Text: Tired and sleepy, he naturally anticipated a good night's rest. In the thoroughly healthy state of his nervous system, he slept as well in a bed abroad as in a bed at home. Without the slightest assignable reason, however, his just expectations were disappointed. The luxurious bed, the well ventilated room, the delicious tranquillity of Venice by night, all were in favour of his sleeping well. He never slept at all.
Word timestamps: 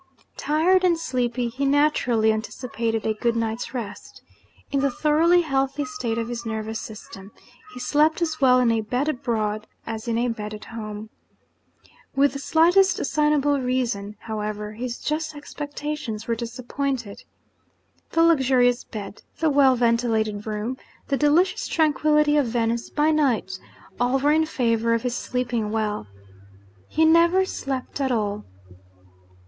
Tired 0.35 0.83
and 0.83 0.97
sleepy, 0.97 1.47
he 1.49 1.63
naturally 1.63 2.33
anticipated 2.33 3.05
a 3.05 3.13
good 3.13 3.35
night's 3.35 3.71
rest. 3.71 4.23
In 4.71 4.79
the 4.79 4.89
thoroughly 4.89 5.41
healthy 5.43 5.85
state 5.85 6.17
of 6.17 6.27
his 6.27 6.43
nervous 6.43 6.79
system, 6.79 7.31
he 7.75 7.79
slept 7.79 8.19
as 8.19 8.41
well 8.41 8.57
in 8.59 8.71
a 8.71 8.81
bed 8.81 9.07
abroad 9.09 9.67
as 9.85 10.07
in 10.07 10.17
a 10.17 10.27
bed 10.27 10.55
at 10.55 10.65
home. 10.65 11.11
Without 12.15 12.33
the 12.33 12.39
slightest 12.39 12.97
assignable 12.99 13.61
reason, 13.61 14.15
however, 14.21 14.71
his 14.73 14.97
just 14.97 15.35
expectations 15.35 16.27
were 16.27 16.33
disappointed. 16.33 17.21
The 18.09 18.23
luxurious 18.23 18.83
bed, 18.83 19.21
the 19.37 19.51
well 19.51 19.75
ventilated 19.75 20.47
room, 20.47 20.77
the 21.09 21.15
delicious 21.17 21.67
tranquillity 21.67 22.37
of 22.37 22.47
Venice 22.47 22.89
by 22.89 23.11
night, 23.11 23.51
all 23.99 24.17
were 24.17 24.31
in 24.31 24.47
favour 24.47 24.95
of 24.95 25.03
his 25.03 25.13
sleeping 25.15 25.69
well. 25.69 26.07
He 26.87 27.05
never 27.05 27.45
slept 27.45 28.01
at 28.01 28.11
all. 28.11 28.45